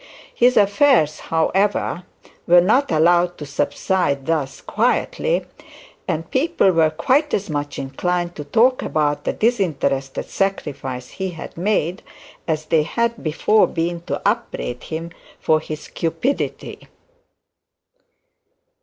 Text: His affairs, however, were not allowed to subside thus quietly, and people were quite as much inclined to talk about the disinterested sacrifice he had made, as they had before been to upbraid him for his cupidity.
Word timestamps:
His 0.33 0.57
affairs, 0.57 1.19
however, 1.19 2.05
were 2.47 2.59
not 2.59 2.91
allowed 2.91 3.37
to 3.37 3.45
subside 3.45 4.25
thus 4.25 4.59
quietly, 4.59 5.45
and 6.07 6.31
people 6.31 6.71
were 6.71 6.89
quite 6.89 7.35
as 7.35 7.51
much 7.51 7.77
inclined 7.77 8.33
to 8.35 8.43
talk 8.43 8.81
about 8.81 9.25
the 9.25 9.33
disinterested 9.33 10.27
sacrifice 10.27 11.09
he 11.09 11.29
had 11.29 11.55
made, 11.55 12.01
as 12.47 12.65
they 12.65 12.81
had 12.81 13.21
before 13.23 13.67
been 13.67 14.01
to 14.07 14.19
upbraid 14.27 14.81
him 14.85 15.11
for 15.39 15.59
his 15.59 15.87
cupidity. 15.87 16.87